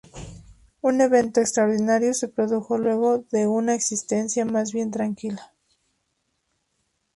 Un 0.81 0.99
evento 0.99 1.41
extraordinario 1.41 2.15
se 2.15 2.27
produjo 2.27 2.79
luego 2.79 3.19
de 3.31 3.45
una 3.45 3.75
existencia 3.75 4.45
más 4.45 4.71
bien 4.71 4.89
tranquila. 4.89 5.53